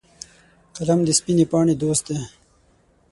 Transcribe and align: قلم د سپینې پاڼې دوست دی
قلم 0.75 0.99
د 1.05 1.09
سپینې 1.19 1.45
پاڼې 1.51 1.73
دوست 1.83 2.03
دی 2.09 2.19